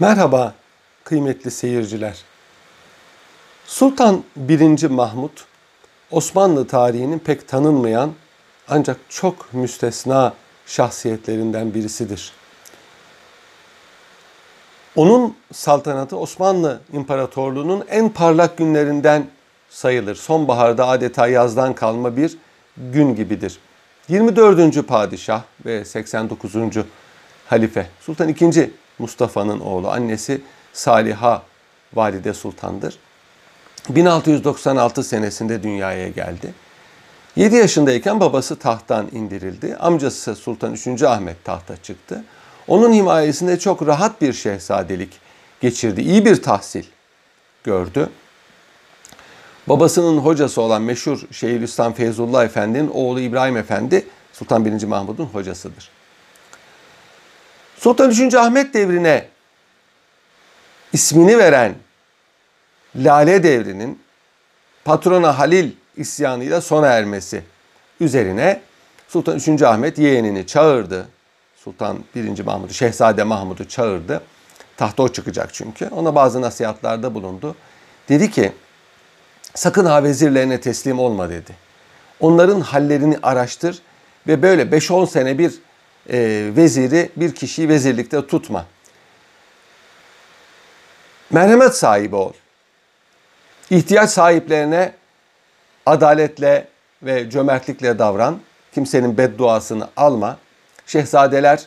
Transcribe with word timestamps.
Merhaba 0.00 0.54
kıymetli 1.04 1.50
seyirciler. 1.50 2.22
Sultan 3.66 4.24
1. 4.36 4.84
Mahmut 4.84 5.44
Osmanlı 6.10 6.66
tarihinin 6.66 7.18
pek 7.18 7.48
tanınmayan 7.48 8.12
ancak 8.68 8.96
çok 9.08 9.54
müstesna 9.54 10.34
şahsiyetlerinden 10.66 11.74
birisidir. 11.74 12.32
Onun 14.96 15.36
saltanatı 15.52 16.16
Osmanlı 16.16 16.80
İmparatorluğu'nun 16.92 17.84
en 17.88 18.08
parlak 18.08 18.58
günlerinden 18.58 19.26
sayılır. 19.70 20.14
Sonbaharda 20.14 20.88
adeta 20.88 21.28
yazdan 21.28 21.74
kalma 21.74 22.16
bir 22.16 22.38
gün 22.76 23.14
gibidir. 23.14 23.58
24. 24.08 24.86
padişah 24.86 25.42
ve 25.66 25.84
89. 25.84 26.54
halife 27.46 27.86
Sultan 28.00 28.28
II. 28.28 28.70
Mustafa'nın 28.98 29.60
oğlu. 29.60 29.90
Annesi 29.90 30.40
Saliha 30.72 31.42
Valide 31.94 32.34
Sultan'dır. 32.34 32.98
1696 33.88 35.04
senesinde 35.04 35.62
dünyaya 35.62 36.08
geldi. 36.08 36.54
7 37.36 37.56
yaşındayken 37.56 38.20
babası 38.20 38.56
tahttan 38.56 39.08
indirildi. 39.12 39.76
Amcası 39.76 40.34
Sultan 40.34 40.72
3. 40.72 41.02
Ahmet 41.02 41.44
tahta 41.44 41.76
çıktı. 41.76 42.24
Onun 42.68 42.92
himayesinde 42.92 43.58
çok 43.58 43.86
rahat 43.86 44.20
bir 44.20 44.32
şehzadelik 44.32 45.10
geçirdi. 45.60 46.00
İyi 46.00 46.24
bir 46.24 46.42
tahsil 46.42 46.84
gördü. 47.64 48.08
Babasının 49.66 50.18
hocası 50.18 50.62
olan 50.62 50.82
meşhur 50.82 51.20
Şeyhülislam 51.32 51.92
Feyzullah 51.92 52.44
Efendi'nin 52.44 52.90
oğlu 52.94 53.20
İbrahim 53.20 53.56
Efendi 53.56 54.06
Sultan 54.32 54.64
1. 54.64 54.84
Mahmud'un 54.84 55.24
hocasıdır. 55.24 55.95
Sultan 57.78 58.10
3. 58.10 58.34
Ahmet 58.34 58.74
devrine 58.74 59.28
ismini 60.92 61.38
veren 61.38 61.74
Lale 62.96 63.42
devrinin 63.42 64.02
patrona 64.84 65.38
Halil 65.38 65.70
isyanıyla 65.96 66.60
sona 66.60 66.86
ermesi 66.86 67.42
üzerine 68.00 68.60
Sultan 69.08 69.36
3. 69.36 69.62
Ahmet 69.62 69.98
yeğenini 69.98 70.46
çağırdı. 70.46 71.08
Sultan 71.56 71.98
1. 72.14 72.44
Mahmud'u, 72.44 72.74
Şehzade 72.74 73.24
Mahmud'u 73.24 73.68
çağırdı. 73.68 74.22
Tahta 74.76 75.02
o 75.02 75.08
çıkacak 75.08 75.54
çünkü. 75.54 75.88
Ona 75.88 76.14
bazı 76.14 76.40
nasihatlarda 76.42 77.14
bulundu. 77.14 77.56
Dedi 78.08 78.30
ki 78.30 78.52
sakın 79.54 79.84
ha 79.84 80.04
vezirlerine 80.04 80.60
teslim 80.60 80.98
olma 80.98 81.30
dedi. 81.30 81.56
Onların 82.20 82.60
hallerini 82.60 83.18
araştır 83.22 83.82
ve 84.26 84.42
böyle 84.42 84.62
5-10 84.62 85.06
sene 85.06 85.38
bir 85.38 85.54
e, 86.10 86.50
veziri, 86.56 87.10
bir 87.16 87.34
kişiyi 87.34 87.68
vezirlikte 87.68 88.26
tutma. 88.26 88.66
Merhamet 91.30 91.76
sahibi 91.76 92.16
ol. 92.16 92.32
İhtiyaç 93.70 94.10
sahiplerine 94.10 94.92
adaletle 95.86 96.68
ve 97.02 97.30
cömertlikle 97.30 97.98
davran. 97.98 98.40
Kimsenin 98.74 99.18
bedduasını 99.18 99.88
alma. 99.96 100.38
Şehzadeler 100.86 101.62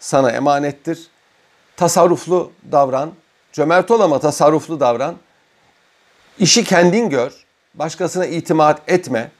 sana 0.00 0.30
emanettir. 0.30 1.06
Tasarruflu 1.76 2.52
davran. 2.72 3.12
Cömert 3.52 3.90
ol 3.90 4.00
ama 4.00 4.18
tasarruflu 4.20 4.80
davran. 4.80 5.16
İşi 6.38 6.64
kendin 6.64 7.10
gör. 7.10 7.32
Başkasına 7.74 8.26
itimat 8.26 8.80
etme. 8.86 9.30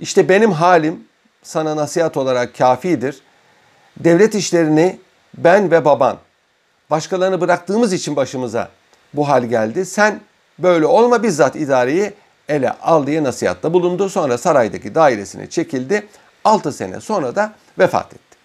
İşte 0.00 0.28
benim 0.28 0.52
halim 0.52 1.04
sana 1.42 1.76
nasihat 1.76 2.16
olarak 2.16 2.58
kafidir. 2.58 3.22
Devlet 4.04 4.34
işlerini 4.34 4.98
ben 5.38 5.70
ve 5.70 5.84
baban 5.84 6.18
başkalarını 6.90 7.40
bıraktığımız 7.40 7.92
için 7.92 8.16
başımıza 8.16 8.68
bu 9.14 9.28
hal 9.28 9.44
geldi. 9.44 9.86
Sen 9.86 10.20
böyle 10.58 10.86
olma 10.86 11.22
bizzat 11.22 11.56
idareyi 11.56 12.12
ele 12.48 12.70
al 12.70 13.06
diye 13.06 13.24
nasihatta 13.24 13.72
bulundu. 13.72 14.08
Sonra 14.08 14.38
saraydaki 14.38 14.94
dairesine 14.94 15.50
çekildi. 15.50 16.06
6 16.44 16.72
sene 16.72 17.00
sonra 17.00 17.36
da 17.36 17.52
vefat 17.78 18.06
etti. 18.06 18.36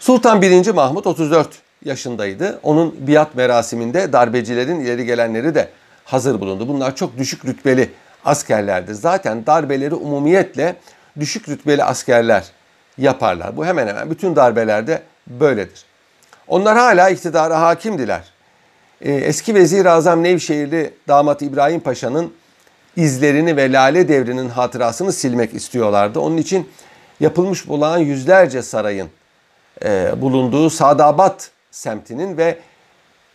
Sultan 0.00 0.42
1. 0.42 0.70
Mahmut 0.70 1.06
34 1.06 1.48
yaşındaydı. 1.84 2.60
Onun 2.62 2.94
biat 3.06 3.34
merasiminde 3.34 4.12
darbecilerin 4.12 4.80
ileri 4.80 5.06
gelenleri 5.06 5.54
de 5.54 5.68
hazır 6.04 6.40
bulundu. 6.40 6.68
Bunlar 6.68 6.96
çok 6.96 7.18
düşük 7.18 7.44
rütbeli 7.44 7.90
askerlerdir. 8.24 8.94
Zaten 8.94 9.46
darbeleri 9.46 9.94
umumiyetle 9.94 10.76
düşük 11.20 11.48
rütbeli 11.48 11.84
askerler 11.84 12.44
yaparlar. 12.98 13.56
Bu 13.56 13.66
hemen 13.66 13.86
hemen 13.86 14.10
bütün 14.10 14.36
darbelerde 14.36 15.02
böyledir. 15.26 15.84
Onlar 16.48 16.78
hala 16.78 17.08
iktidara 17.08 17.60
hakimdiler. 17.60 18.22
Ee, 19.00 19.12
eski 19.12 19.54
Vezir-i 19.54 19.90
Azam 19.90 20.22
Nevşehirli 20.22 20.94
damat 21.08 21.42
İbrahim 21.42 21.80
Paşa'nın 21.80 22.32
izlerini 22.96 23.56
ve 23.56 23.72
Lale 23.72 24.08
Devri'nin 24.08 24.48
hatırasını 24.48 25.12
silmek 25.12 25.54
istiyorlardı. 25.54 26.20
Onun 26.20 26.36
için 26.36 26.68
yapılmış 27.20 27.68
bulunan 27.68 27.98
yüzlerce 27.98 28.62
sarayın 28.62 29.08
e, 29.84 30.20
bulunduğu 30.20 30.70
Sadabat 30.70 31.50
semtinin 31.70 32.36
ve 32.36 32.58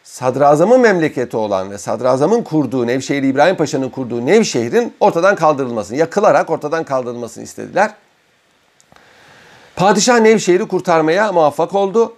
sadrazamın 0.08 0.80
memleketi 0.80 1.38
olan 1.38 1.72
ve 1.72 1.78
sadrazamın 1.78 2.44
kurduğu 2.44 2.88
Nevşehir 2.88 3.24
İbrahim 3.24 3.56
Paşa'nın 3.56 3.90
kurduğu 3.90 4.26
Nevşehir'in 4.26 4.94
ortadan 5.00 5.36
kaldırılmasını, 5.36 5.98
yakılarak 5.98 6.50
ortadan 6.50 6.84
kaldırılmasını 6.84 7.44
istediler. 7.44 7.92
Padişah 9.76 10.20
Nevşehir'i 10.20 10.68
kurtarmaya 10.68 11.32
muvaffak 11.32 11.76
oldu. 11.76 12.14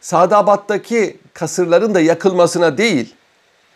Sadabat'taki 0.00 1.16
kasırların 1.34 1.94
da 1.94 2.00
yakılmasına 2.00 2.78
değil, 2.78 3.14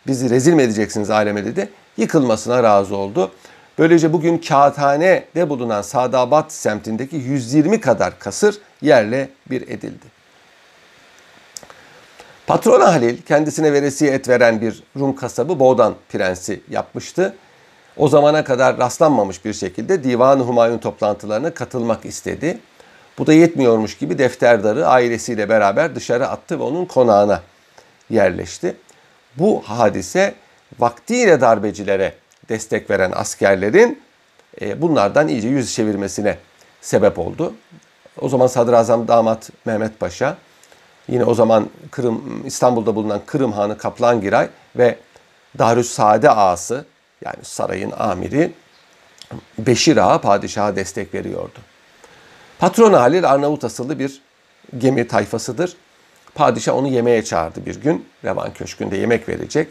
bizi 0.07 0.29
rezil 0.29 0.53
mi 0.53 0.61
edeceksiniz 0.61 1.09
aleme 1.09 1.45
dedi, 1.45 1.69
yıkılmasına 1.97 2.63
razı 2.63 2.95
oldu. 2.95 3.31
Böylece 3.79 4.13
bugün 4.13 4.37
Kağıthane'de 4.37 5.49
bulunan 5.49 5.81
Sadabat 5.81 6.51
semtindeki 6.51 7.15
120 7.15 7.81
kadar 7.81 8.19
kasır 8.19 8.57
yerle 8.81 9.29
bir 9.49 9.61
edildi. 9.61 10.10
Patron 12.47 12.81
Halil 12.81 13.21
kendisine 13.21 13.73
veresiye 13.73 14.11
et 14.11 14.29
veren 14.29 14.61
bir 14.61 14.83
Rum 14.99 15.15
kasabı 15.15 15.59
Boğdan 15.59 15.95
prensi 16.09 16.61
yapmıştı. 16.69 17.35
O 17.97 18.07
zamana 18.07 18.43
kadar 18.43 18.77
rastlanmamış 18.77 19.45
bir 19.45 19.53
şekilde 19.53 20.03
Divan-ı 20.03 20.43
Humayun 20.43 20.77
toplantılarına 20.77 21.53
katılmak 21.53 22.05
istedi. 22.05 22.59
Bu 23.17 23.27
da 23.27 23.33
yetmiyormuş 23.33 23.97
gibi 23.97 24.17
defterdarı 24.17 24.87
ailesiyle 24.87 25.49
beraber 25.49 25.95
dışarı 25.95 26.27
attı 26.27 26.59
ve 26.59 26.63
onun 26.63 26.85
konağına 26.85 27.41
yerleşti. 28.09 28.75
Bu 29.37 29.61
hadise 29.65 30.33
vaktiyle 30.79 31.41
darbecilere 31.41 32.13
destek 32.49 32.89
veren 32.89 33.11
askerlerin 33.15 34.01
e, 34.61 34.81
bunlardan 34.81 35.27
iyice 35.27 35.47
yüz 35.47 35.73
çevirmesine 35.73 36.37
sebep 36.81 37.19
oldu. 37.19 37.53
O 38.21 38.29
zaman 38.29 38.47
Sadrazam 38.47 39.07
Damat 39.07 39.49
Mehmet 39.65 39.99
Paşa, 39.99 40.37
yine 41.11 41.23
o 41.23 41.33
zaman 41.33 41.69
Kırım 41.91 42.43
İstanbul'da 42.45 42.95
bulunan 42.95 43.21
Kırım 43.25 43.51
Hanı 43.51 43.77
Kaplangiray 43.77 44.49
ve 44.75 44.97
Darüs 45.59 45.89
Saade 45.89 46.29
ağası 46.29 46.85
yani 47.25 47.37
sarayın 47.43 47.91
amiri 47.91 48.53
Beşir 49.57 49.97
Ağa 49.97 50.21
padişaha 50.21 50.75
destek 50.75 51.13
veriyordu. 51.13 51.59
Patron 52.59 52.93
Halil 52.93 53.29
Arnavut 53.29 53.63
asıllı 53.63 53.99
bir 53.99 54.21
gemi 54.77 55.07
tayfasıdır. 55.07 55.75
Padişah 56.35 56.75
onu 56.75 56.87
yemeğe 56.87 57.23
çağırdı 57.23 57.65
bir 57.65 57.81
gün. 57.81 58.05
Revan 58.25 58.53
Köşkü'nde 58.53 58.97
yemek 58.97 59.29
verecek. 59.29 59.67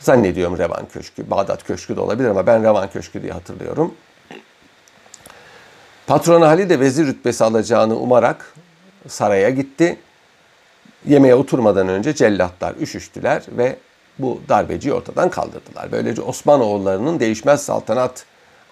Zannediyorum 0.00 0.58
Revan 0.58 0.88
Köşkü, 0.92 1.30
Bağdat 1.30 1.64
Köşkü 1.64 1.96
de 1.96 2.00
olabilir 2.00 2.28
ama 2.28 2.46
ben 2.46 2.62
Revan 2.62 2.90
Köşkü 2.90 3.22
diye 3.22 3.32
hatırlıyorum. 3.32 3.94
Patron 6.06 6.42
Halil 6.42 6.68
de 6.68 6.80
vezir 6.80 7.06
rütbesi 7.06 7.44
alacağını 7.44 7.96
umarak 7.96 8.54
saraya 9.08 9.50
gitti. 9.50 9.98
Yemeğe 11.06 11.34
oturmadan 11.34 11.88
önce 11.88 12.14
cellatlar 12.14 12.74
üşüştüler 12.74 13.42
ve 13.48 13.76
bu 14.18 14.40
darbeciyi 14.48 14.94
ortadan 14.94 15.30
kaldırdılar. 15.30 15.92
Böylece 15.92 16.22
Osmanoğullarının 16.22 17.20
değişmez 17.20 17.62
saltanat 17.64 18.24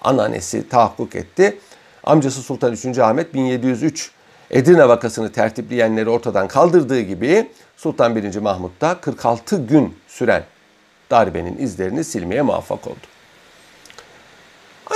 ananesi 0.03 0.69
tahakkuk 0.69 1.17
etti. 1.17 1.59
Amcası 2.05 2.43
Sultan 2.43 2.73
3. 2.73 2.99
Ahmet 2.99 3.35
1703 3.35 4.11
Edirne 4.51 4.89
vakasını 4.89 5.33
tertipleyenleri 5.33 6.09
ortadan 6.09 6.49
kaldırdığı 6.49 7.01
gibi 7.01 7.51
Sultan 7.77 8.17
1. 8.17 8.37
Mahmut 8.37 8.81
da 8.81 9.01
46 9.01 9.57
gün 9.57 9.97
süren 10.09 10.45
darbenin 11.11 11.59
izlerini 11.59 12.05
silmeye 12.05 12.43
muvaffak 12.43 12.87
oldu. 12.87 13.14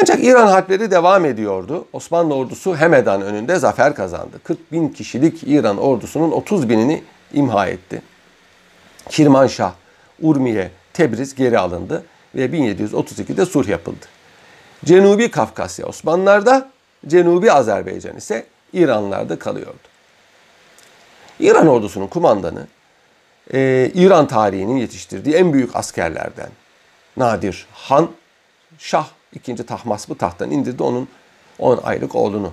Ancak 0.01 0.25
İran 0.25 0.47
harpleri 0.47 0.91
devam 0.91 1.25
ediyordu. 1.25 1.85
Osmanlı 1.93 2.35
ordusu 2.35 2.77
Hemedan 2.77 3.23
önünde 3.23 3.57
zafer 3.57 3.95
kazandı. 3.95 4.41
40 4.45 4.73
bin 4.73 4.89
kişilik 4.89 5.43
İran 5.43 5.79
ordusunun 5.79 6.31
30 6.31 6.69
binini 6.69 7.03
imha 7.33 7.67
etti. 7.67 8.03
Kirmanşah, 9.09 9.73
Urmiye, 10.23 10.71
Tebriz 10.93 11.35
geri 11.35 11.59
alındı 11.59 12.05
ve 12.35 12.47
1732'de 12.47 13.47
sulh 13.47 13.69
yapıldı. 13.69 14.07
Cenubi 14.85 15.31
Kafkasya 15.31 15.87
Osmanlılar'da, 15.87 16.71
Cenubi 17.07 17.53
Azerbaycan 17.53 18.17
ise 18.17 18.47
İranlılar'da 18.73 19.39
kalıyordu. 19.39 19.89
İran 21.41 21.67
ordusunun 21.67 22.07
kumandanı 22.07 22.67
e, 23.55 23.91
İran 23.95 24.29
tarihinin 24.29 24.77
yetiştirdiği 24.77 25.35
en 25.35 25.53
büyük 25.53 25.77
askerlerden 25.77 26.51
Nadir 27.17 27.67
Han 27.73 28.11
Şah 28.79 29.18
ikinci 29.35 29.67
Tahmasp'ı 29.67 30.15
tahttan 30.15 30.51
indirdi. 30.51 30.83
Onun 30.83 31.09
10 31.59 31.81
aylık 31.85 32.15
oğlunu 32.15 32.53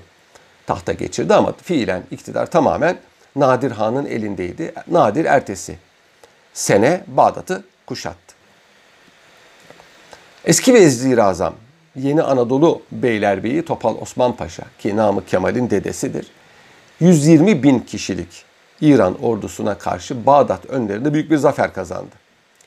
tahta 0.67 0.93
geçirdi 0.93 1.33
ama 1.33 1.53
fiilen 1.63 2.03
iktidar 2.11 2.51
tamamen 2.51 2.97
Nadir 3.35 3.71
Han'ın 3.71 4.05
elindeydi. 4.05 4.73
Nadir 4.87 5.25
ertesi 5.25 5.77
sene 6.53 7.03
Bağdat'ı 7.07 7.63
kuşattı. 7.85 8.35
Eski 10.45 10.73
Vezir-i 10.73 11.23
Azam 11.23 11.53
Yeni 11.95 12.23
Anadolu 12.23 12.81
Beylerbeyi 12.91 13.65
Topal 13.65 13.95
Osman 14.01 14.35
Paşa 14.35 14.63
ki 14.79 14.95
Namık 14.95 15.27
Kemal'in 15.27 15.69
dedesidir. 15.69 16.27
120 16.99 17.63
bin 17.63 17.79
kişilik 17.79 18.45
İran 18.81 19.23
ordusuna 19.23 19.77
karşı 19.77 20.25
Bağdat 20.25 20.65
önlerinde 20.65 21.13
büyük 21.13 21.31
bir 21.31 21.37
zafer 21.37 21.73
kazandı. 21.73 22.15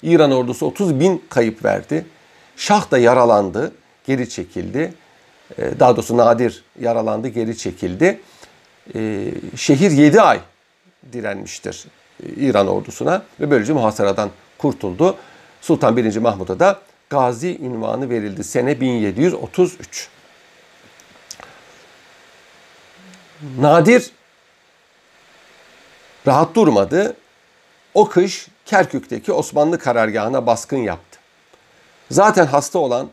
İran 0.02 0.32
ordusu 0.32 0.66
30 0.66 1.00
bin 1.00 1.24
kayıp 1.28 1.64
verdi. 1.64 2.06
Şah 2.56 2.90
da 2.90 2.98
yaralandı, 2.98 3.72
geri 4.08 4.28
çekildi. 4.28 4.94
Ee, 5.58 5.80
daha 5.80 5.96
doğrusu 5.96 6.16
Nadir 6.16 6.64
yaralandı, 6.80 7.28
geri 7.28 7.58
çekildi. 7.58 8.20
Ee, 8.94 9.30
şehir 9.56 9.90
7 9.90 10.20
ay 10.20 10.40
direnmiştir 11.12 11.84
e, 12.22 12.28
İran 12.28 12.68
ordusuna 12.68 13.22
ve 13.40 13.50
böylece 13.50 13.72
muhasaradan 13.72 14.30
kurtuldu. 14.58 15.16
Sultan 15.60 15.96
1. 15.96 16.16
Mahmud'a 16.16 16.60
da 16.60 16.80
Gazi 17.10 17.58
ünvanı 17.58 18.10
verildi. 18.10 18.44
Sene 18.44 18.80
1733. 18.80 20.08
Nadir 23.58 24.10
rahat 26.26 26.54
durmadı. 26.54 27.16
O 27.94 28.08
kış 28.08 28.48
Kerkük'teki 28.66 29.32
Osmanlı 29.32 29.78
karargahına 29.78 30.46
baskın 30.46 30.76
yaptı. 30.76 31.18
Zaten 32.10 32.46
hasta 32.46 32.78
olan 32.78 33.08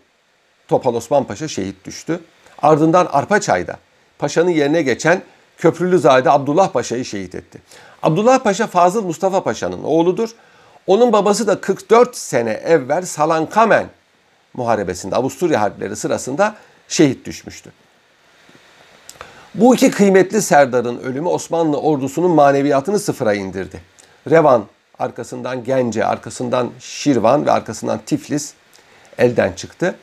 Topal 0.68 0.96
Osman 0.96 1.24
Paşa 1.24 1.48
şehit 1.48 1.86
düştü. 1.86 2.20
Ardından 2.62 3.06
Arpaçay'da 3.12 3.78
paşanın 4.20 4.50
yerine 4.50 4.82
geçen 4.82 5.22
Köprülüzade 5.58 6.32
Abdullah 6.32 6.72
Paşa'yı 6.72 7.06
şehit 7.06 7.36
etti. 7.36 7.62
Abdullah 8.04 8.40
Paşa 8.40 8.68
Fazıl 8.68 9.04
Mustafa 9.04 9.44
Paşa'nın 9.44 9.84
oğludur. 9.84 10.30
Onun 10.88 11.14
babası 11.14 11.48
da 11.48 11.62
44 11.62 12.18
sene 12.18 12.52
evvel 12.52 13.06
Salankamen 13.06 13.88
muharebesinde 14.54 15.16
Avusturya 15.16 15.62
harpleri 15.62 15.96
sırasında 15.96 16.56
şehit 16.88 17.26
düşmüştü. 17.26 17.72
Bu 19.56 19.76
iki 19.76 19.92
kıymetli 19.92 20.42
serdarın 20.42 21.00
ölümü 21.00 21.28
Osmanlı 21.28 21.78
ordusunun 21.80 22.32
maneviyatını 22.32 23.00
sıfıra 23.00 23.34
indirdi. 23.34 23.82
Revan, 24.30 24.66
arkasından 25.00 25.64
Gence, 25.64 26.06
arkasından 26.06 26.70
Şirvan 26.80 27.46
ve 27.46 27.52
arkasından 27.52 28.00
Tiflis 28.06 28.54
elden 29.18 29.54
çıktı. 29.54 29.96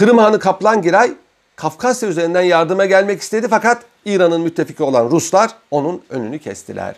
Kırım 0.00 0.18
Hanı 0.18 0.38
Kaplangiray 0.38 1.12
Kafkasya 1.56 2.08
üzerinden 2.08 2.42
yardıma 2.42 2.86
gelmek 2.86 3.20
istedi 3.20 3.46
fakat 3.50 3.82
İran'ın 4.04 4.40
müttefiki 4.40 4.82
olan 4.82 5.10
Ruslar 5.10 5.50
onun 5.70 6.02
önünü 6.10 6.38
kestiler. 6.38 6.96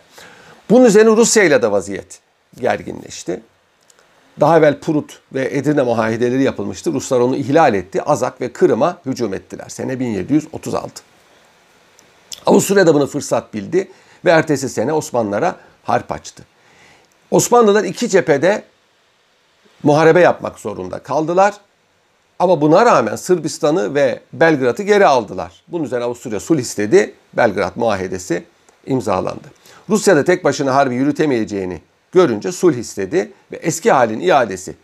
Bunun 0.69 0.85
üzerine 0.85 1.09
Rusya 1.09 1.43
ile 1.43 1.61
de 1.61 1.71
vaziyet 1.71 2.19
gerginleşti. 2.59 3.41
Daha 4.39 4.57
evvel 4.57 4.79
Prut 4.79 5.19
ve 5.33 5.49
Edirne 5.51 5.81
muahideleri 5.81 6.43
yapılmıştı. 6.43 6.93
Ruslar 6.93 7.19
onu 7.19 7.35
ihlal 7.35 7.73
etti. 7.73 8.01
Azak 8.01 8.41
ve 8.41 8.53
Kırım'a 8.53 8.97
hücum 9.05 9.33
ettiler. 9.33 9.69
Sene 9.69 9.99
1736. 9.99 11.03
Avusturya 12.45 12.87
da 12.87 12.93
bunu 12.93 13.07
fırsat 13.07 13.53
bildi 13.53 13.91
ve 14.25 14.29
ertesi 14.29 14.69
sene 14.69 14.93
Osmanlılara 14.93 15.55
harp 15.83 16.11
açtı. 16.11 16.43
Osmanlılar 17.31 17.83
iki 17.83 18.09
cephede 18.09 18.63
muharebe 19.83 20.19
yapmak 20.19 20.59
zorunda 20.59 20.99
kaldılar. 20.99 21.53
Ama 22.43 22.61
buna 22.61 22.85
rağmen 22.85 23.15
Sırbistan'ı 23.15 23.95
ve 23.95 24.19
Belgrad'ı 24.33 24.83
geri 24.83 25.05
aldılar. 25.05 25.63
Bunun 25.67 25.83
üzerine 25.83 26.05
Avusturya 26.05 26.39
sulh 26.39 26.59
istedi. 26.59 27.13
Belgrad 27.33 27.71
muahedesi 27.75 28.43
imzalandı. 28.85 29.47
Rusya 29.89 30.15
da 30.15 30.23
tek 30.23 30.43
başına 30.43 30.75
harbi 30.75 30.95
yürütemeyeceğini 30.95 31.81
görünce 32.11 32.51
sulh 32.51 32.75
istedi 32.75 33.31
ve 33.51 33.55
eski 33.55 33.91
halin 33.91 34.19
iadesi 34.19 34.75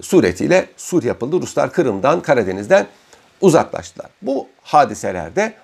suretiyle 0.00 0.66
sulh 0.76 1.04
yapıldı. 1.04 1.40
Ruslar 1.42 1.72
Kırım'dan, 1.72 2.20
Karadeniz'den 2.20 2.86
uzaklaştılar. 3.40 4.10
Bu 4.22 4.46
hadiselerde 4.62 5.54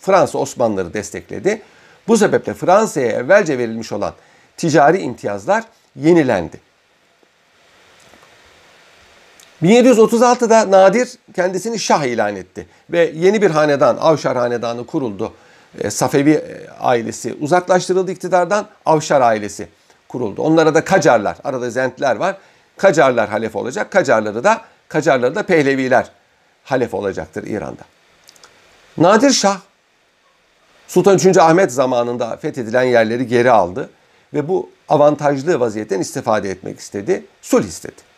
Fransa 0.00 0.38
Osmanlıları 0.38 0.94
destekledi. 0.94 1.62
Bu 2.08 2.16
sebeple 2.16 2.54
Fransa'ya 2.54 3.06
evvelce 3.06 3.58
verilmiş 3.58 3.92
olan 3.92 4.14
ticari 4.56 4.98
imtiyazlar 4.98 5.64
yenilendi. 5.96 6.60
1736'da 9.64 10.70
Nadir 10.70 11.08
kendisini 11.36 11.78
şah 11.78 12.04
ilan 12.04 12.36
etti 12.36 12.66
ve 12.90 13.12
yeni 13.14 13.42
bir 13.42 13.50
hanedan, 13.50 13.96
Avşar 13.96 14.36
hanedanı 14.36 14.86
kuruldu. 14.86 15.32
E, 15.78 15.90
Safevi 15.90 16.30
e, 16.30 16.68
ailesi 16.80 17.36
uzaklaştırıldı 17.40 18.10
iktidardan, 18.10 18.66
Avşar 18.86 19.20
ailesi 19.20 19.68
kuruldu. 20.08 20.42
Onlara 20.42 20.74
da 20.74 20.84
Kacarlar, 20.84 21.36
arada 21.44 21.70
Zentler 21.70 22.16
var. 22.16 22.36
Kacarlar 22.76 23.28
halef 23.28 23.56
olacak. 23.56 23.90
Kacarları 23.90 24.44
da 24.44 24.60
Kacarları 24.88 25.34
da 25.34 25.42
Pehleviler 25.42 26.10
halef 26.64 26.94
olacaktır 26.94 27.46
İran'da. 27.46 27.82
Nadir 28.98 29.30
Şah 29.30 29.58
Sultan 30.88 31.18
3. 31.18 31.36
Ahmet 31.36 31.72
zamanında 31.72 32.36
fethedilen 32.36 32.82
yerleri 32.82 33.26
geri 33.26 33.50
aldı 33.50 33.90
ve 34.34 34.48
bu 34.48 34.70
avantajlı 34.88 35.60
vaziyetten 35.60 36.00
istifade 36.00 36.50
etmek 36.50 36.80
istedi. 36.80 37.24
Sulh 37.42 37.64
istedi. 37.64 38.13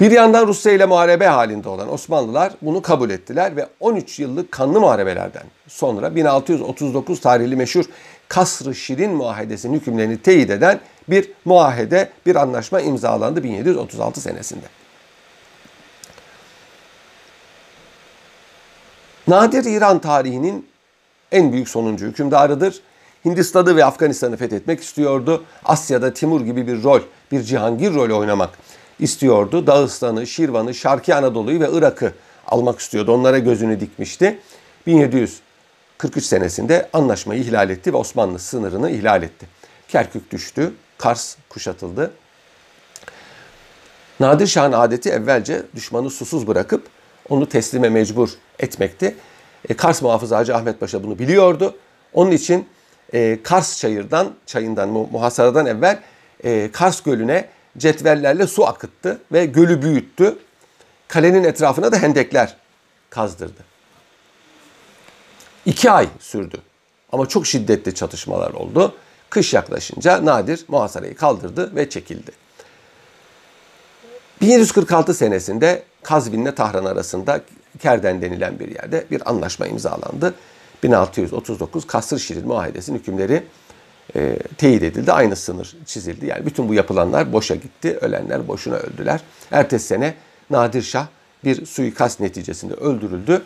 Bir 0.00 0.10
yandan 0.10 0.46
Rusya 0.46 0.72
ile 0.72 0.86
muharebe 0.86 1.26
halinde 1.26 1.68
olan 1.68 1.92
Osmanlılar 1.92 2.52
bunu 2.62 2.82
kabul 2.82 3.10
ettiler 3.10 3.56
ve 3.56 3.66
13 3.80 4.18
yıllık 4.18 4.52
kanlı 4.52 4.80
muharebelerden 4.80 5.42
sonra 5.68 6.16
1639 6.16 7.20
tarihli 7.20 7.56
meşhur 7.56 7.84
Kasr-ı 8.28 8.74
Şirin 8.74 9.10
muahedesinin 9.10 9.74
hükümlerini 9.80 10.18
teyit 10.18 10.50
eden 10.50 10.80
bir 11.08 11.30
muahede, 11.44 12.10
bir 12.26 12.36
anlaşma 12.36 12.80
imzalandı 12.80 13.44
1736 13.44 14.20
senesinde. 14.20 14.66
Nadir 19.28 19.64
İran 19.64 19.98
tarihinin 19.98 20.68
en 21.32 21.52
büyük 21.52 21.68
sonuncu 21.68 22.06
hükümdarıdır. 22.06 22.80
Hindistan'ı 23.24 23.76
ve 23.76 23.84
Afganistan'ı 23.84 24.36
fethetmek 24.36 24.82
istiyordu. 24.82 25.44
Asya'da 25.64 26.14
Timur 26.14 26.40
gibi 26.40 26.66
bir 26.66 26.82
rol, 26.82 27.00
bir 27.32 27.42
Cihangir 27.42 27.94
rolü 27.94 28.12
oynamak 28.12 28.50
istiyordu. 28.98 29.66
Dağıstan'ı, 29.66 30.26
Şirvan'ı, 30.26 30.74
Şarkı 30.74 31.16
Anadolu'yu 31.16 31.60
ve 31.60 31.68
Irak'ı 31.72 32.12
almak 32.46 32.80
istiyordu. 32.80 33.12
Onlara 33.12 33.38
gözünü 33.38 33.80
dikmişti. 33.80 34.38
1743 34.86 36.24
senesinde 36.24 36.88
anlaşmayı 36.92 37.40
ihlal 37.40 37.70
etti 37.70 37.92
ve 37.92 37.96
Osmanlı 37.96 38.38
sınırını 38.38 38.90
ihlal 38.90 39.22
etti. 39.22 39.46
Kerkük 39.88 40.30
düştü, 40.30 40.72
Kars 40.98 41.36
kuşatıldı. 41.48 42.12
Nadir 44.20 44.46
Şah'ın 44.46 44.72
adeti 44.72 45.10
evvelce 45.10 45.62
düşmanı 45.74 46.10
susuz 46.10 46.46
bırakıp 46.46 46.86
onu 47.28 47.48
teslime 47.48 47.88
mecbur 47.88 48.28
etmekti. 48.58 49.16
E, 49.68 49.74
Kars 49.74 50.02
muhafızacı 50.02 50.56
Ahmet 50.56 50.80
Paşa 50.80 51.02
bunu 51.02 51.18
biliyordu. 51.18 51.76
Onun 52.12 52.30
için 52.30 52.68
e, 53.14 53.38
Kars 53.42 53.80
çayırdan, 53.80 54.34
çayından, 54.46 54.88
muhasaradan 54.88 55.66
evvel 55.66 56.00
e, 56.44 56.70
Kars 56.72 57.02
Gölü'ne 57.02 57.48
cetvellerle 57.78 58.46
su 58.46 58.66
akıttı 58.66 59.20
ve 59.32 59.46
gölü 59.46 59.82
büyüttü. 59.82 60.38
Kalenin 61.08 61.44
etrafına 61.44 61.92
da 61.92 61.98
hendekler 61.98 62.56
kazdırdı. 63.10 63.64
İki 65.66 65.90
ay 65.90 66.08
sürdü. 66.20 66.56
Ama 67.12 67.26
çok 67.28 67.46
şiddetli 67.46 67.94
çatışmalar 67.94 68.50
oldu. 68.50 68.94
Kış 69.30 69.54
yaklaşınca 69.54 70.24
Nadir 70.24 70.64
muhasarayı 70.68 71.16
kaldırdı 71.16 71.76
ve 71.76 71.90
çekildi. 71.90 72.30
1746 74.40 75.14
senesinde 75.14 75.82
Kazvin 76.02 76.42
ile 76.42 76.54
Tahran 76.54 76.84
arasında 76.84 77.40
Kerden 77.78 78.22
denilen 78.22 78.58
bir 78.58 78.68
yerde 78.68 79.04
bir 79.10 79.30
anlaşma 79.30 79.66
imzalandı. 79.66 80.34
1639 80.82 81.86
Kasır 81.86 82.18
Şirin 82.18 82.46
Muahedesi'nin 82.46 82.98
hükümleri 82.98 83.44
e, 84.16 84.38
teyit 84.58 84.82
edildi. 84.82 85.12
Aynı 85.12 85.36
sınır 85.36 85.76
çizildi. 85.86 86.26
Yani 86.26 86.46
bütün 86.46 86.68
bu 86.68 86.74
yapılanlar 86.74 87.32
boşa 87.32 87.54
gitti. 87.54 87.98
Ölenler 88.00 88.48
boşuna 88.48 88.74
öldüler. 88.74 89.20
Ertesi 89.50 89.86
sene 89.86 90.14
Nadir 90.50 90.82
Şah 90.82 91.06
bir 91.44 91.66
suikast 91.66 92.20
neticesinde 92.20 92.74
öldürüldü. 92.74 93.42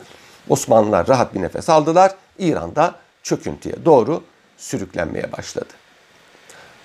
Osmanlılar 0.48 1.08
rahat 1.08 1.34
bir 1.34 1.42
nefes 1.42 1.68
aldılar. 1.70 2.14
İran'da 2.38 2.94
çöküntüye 3.22 3.74
doğru 3.84 4.24
sürüklenmeye 4.56 5.32
başladı. 5.32 5.72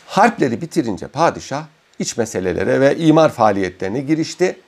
Harpleri 0.08 0.62
bitirince 0.62 1.08
padişah 1.08 1.66
iç 2.00 2.18
meselelere 2.18 2.82
ve 2.82 2.98
imar 2.98 3.32
faaliyetlerine 3.32 4.00
girişti. 4.00 4.60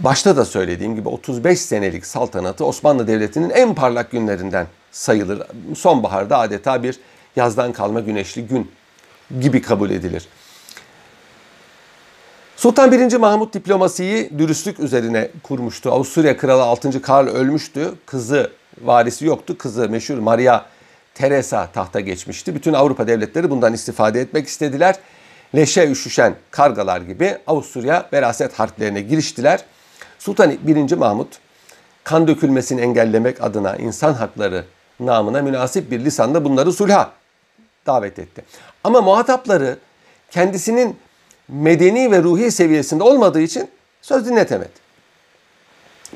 Başta 0.00 0.36
da 0.36 0.44
söylediğim 0.44 0.96
gibi 0.96 1.08
35 1.08 1.60
senelik 1.60 2.06
saltanatı 2.06 2.64
Osmanlı 2.64 3.06
Devleti'nin 3.06 3.50
en 3.50 3.74
parlak 3.74 4.10
günlerinden 4.10 4.66
sayılır. 4.92 5.42
Sonbaharda 5.76 6.38
adeta 6.38 6.82
bir 6.82 7.00
yazdan 7.36 7.72
kalma 7.72 8.00
güneşli 8.00 8.46
gün 8.46 8.70
gibi 9.40 9.62
kabul 9.62 9.90
edilir. 9.90 10.28
Sultan 12.56 12.92
1. 12.92 13.16
Mahmut 13.16 13.54
diplomasiyi 13.54 14.38
dürüstlük 14.38 14.80
üzerine 14.80 15.30
kurmuştu. 15.42 15.90
Avusturya 15.90 16.36
Kralı 16.36 16.62
6. 16.62 17.02
Karl 17.02 17.28
ölmüştü. 17.28 17.94
Kızı 18.06 18.50
varisi 18.82 19.26
yoktu. 19.26 19.58
Kızı 19.58 19.88
meşhur 19.88 20.18
Maria 20.18 20.64
Teresa 21.14 21.66
tahta 21.66 22.00
geçmişti. 22.00 22.54
Bütün 22.54 22.72
Avrupa 22.72 23.06
devletleri 23.06 23.50
bundan 23.50 23.72
istifade 23.72 24.20
etmek 24.20 24.46
istediler. 24.46 24.96
Leşe 25.54 25.90
üşüşen 25.90 26.34
kargalar 26.50 27.00
gibi 27.00 27.38
Avusturya 27.46 28.08
veraset 28.12 28.52
harplerine 28.52 29.00
giriştiler. 29.00 29.64
Sultan 30.20 30.56
1. 30.62 30.92
Mahmut 30.92 31.28
kan 32.04 32.28
dökülmesini 32.28 32.80
engellemek 32.80 33.42
adına 33.42 33.76
insan 33.76 34.12
hakları 34.12 34.64
namına 35.00 35.42
münasip 35.42 35.90
bir 35.90 36.04
lisanla 36.04 36.44
bunları 36.44 36.72
sulha 36.72 37.12
davet 37.86 38.18
etti. 38.18 38.44
Ama 38.84 39.00
muhatapları 39.00 39.78
kendisinin 40.30 40.96
medeni 41.48 42.10
ve 42.10 42.22
ruhi 42.22 42.50
seviyesinde 42.50 43.02
olmadığı 43.02 43.40
için 43.40 43.70
söz 44.02 44.26
dinletemedi. 44.26 44.70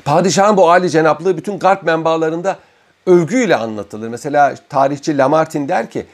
Padişahın 0.05 0.57
bu 0.57 0.71
âli 0.71 0.89
cenaplığı 0.89 1.37
bütün 1.37 1.59
garp 1.59 1.83
menbaalarında 1.83 2.59
övgüyle 3.05 3.55
anlatılır. 3.55 4.07
Mesela 4.07 4.55
tarihçi 4.69 5.17
Lamartine 5.17 5.67
der 5.67 5.89
ki 5.89 6.05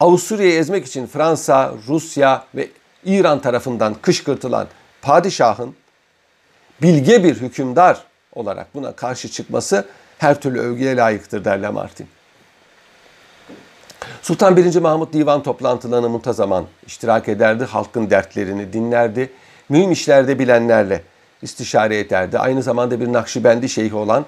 Avusturya'yı 0.00 0.58
ezmek 0.58 0.86
için 0.86 1.06
Fransa, 1.06 1.72
Rusya 1.88 2.44
ve 2.54 2.68
İran 3.04 3.40
tarafından 3.40 3.94
kışkırtılan 3.94 4.66
padişahın 5.02 5.74
bilge 6.82 7.24
bir 7.24 7.34
hükümdar 7.34 8.02
olarak 8.32 8.74
buna 8.74 8.92
karşı 8.92 9.28
çıkması 9.28 9.84
her 10.18 10.40
türlü 10.40 10.60
övgüye 10.60 10.96
layıktır 10.96 11.44
der 11.44 11.58
Lamartine. 11.58 12.06
Sultan 14.22 14.56
1. 14.56 14.76
Mahmut 14.76 15.12
divan 15.12 15.42
toplantılarına 15.42 16.08
muntazaman 16.08 16.66
iştirak 16.86 17.28
ederdi. 17.28 17.64
Halkın 17.64 18.10
dertlerini 18.10 18.72
dinlerdi. 18.72 19.30
Mühim 19.68 19.92
işlerde 19.92 20.38
bilenlerle 20.38 21.02
istişare 21.42 21.98
ederdi. 21.98 22.38
Aynı 22.38 22.62
zamanda 22.62 23.00
bir 23.00 23.12
Nakşibendi 23.12 23.68
şeyhi 23.68 23.94
olan 23.94 24.26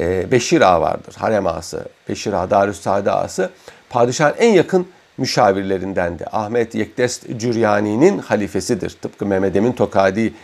e, 0.00 0.30
Beşir 0.30 0.60
Ağa 0.60 0.80
vardır. 0.80 1.14
Harem 1.18 1.46
ağası, 1.46 1.84
Beşir 2.08 2.32
Ağa, 2.32 2.50
Darüssaade 2.50 3.10
ağası. 3.10 3.50
Padişahın 3.90 4.34
en 4.38 4.52
yakın 4.52 4.88
müşavirlerindendi. 5.18 6.26
Ahmet 6.32 6.74
Yekdest 6.74 7.26
Cüryani'nin 7.36 8.18
halifesidir. 8.18 8.90
Tıpkı 8.90 9.26
Mehmet 9.26 9.56
Emin 9.56 9.72
Tokadi 9.72 10.34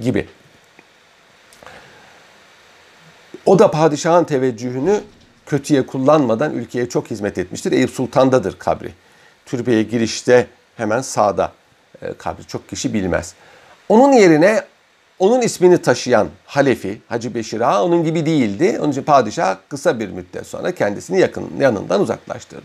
gibi. 0.00 0.28
O 3.46 3.58
da 3.58 3.70
padişahın 3.70 4.24
teveccühünü 4.24 5.00
kötüye 5.46 5.86
kullanmadan 5.86 6.52
ülkeye 6.54 6.88
çok 6.88 7.10
hizmet 7.10 7.38
etmiştir. 7.38 7.72
Eyüp 7.72 7.90
Sultan'dadır 7.90 8.58
kabri. 8.58 8.92
Türbeye 9.46 9.82
girişte 9.82 10.46
hemen 10.76 11.00
sağda 11.00 11.52
e, 12.02 12.12
kabri. 12.12 12.46
Çok 12.46 12.68
kişi 12.68 12.94
bilmez. 12.94 13.34
Onun 13.88 14.12
yerine 14.12 14.62
onun 15.18 15.40
ismini 15.40 15.78
taşıyan 15.78 16.28
Halefi 16.46 17.00
Hacı 17.08 17.34
Beşir 17.34 17.60
Ağa 17.60 17.84
onun 17.84 18.04
gibi 18.04 18.26
değildi. 18.26 18.78
Onun 18.80 18.90
için 18.92 19.02
padişah 19.02 19.56
kısa 19.68 20.00
bir 20.00 20.08
müddet 20.08 20.46
sonra 20.46 20.74
kendisini 20.74 21.20
yakın 21.20 21.50
yanından 21.60 22.00
uzaklaştırdı. 22.00 22.62